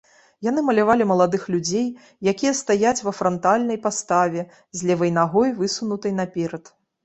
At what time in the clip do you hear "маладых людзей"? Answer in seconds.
1.11-1.85